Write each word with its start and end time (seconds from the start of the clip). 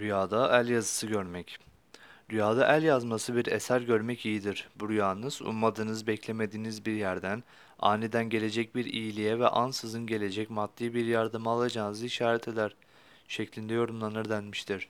Rüyada 0.00 0.60
el 0.60 0.68
yazısı 0.68 1.06
görmek. 1.06 1.58
Rüyada 2.30 2.76
el 2.76 2.82
yazması 2.82 3.36
bir 3.36 3.46
eser 3.46 3.80
görmek 3.80 4.26
iyidir. 4.26 4.68
Bu 4.76 4.88
rüyanız 4.88 5.42
ummadığınız, 5.42 6.06
beklemediğiniz 6.06 6.86
bir 6.86 6.92
yerden 6.92 7.42
aniden 7.78 8.30
gelecek 8.30 8.74
bir 8.74 8.84
iyiliğe 8.84 9.38
ve 9.38 9.48
ansızın 9.48 10.06
gelecek 10.06 10.50
maddi 10.50 10.94
bir 10.94 11.06
yardım 11.06 11.46
alacağınızı 11.46 12.06
işaret 12.06 12.48
eder 12.48 12.74
şeklinde 13.28 13.74
yorumlanır 13.74 14.28
denmiştir. 14.28 14.88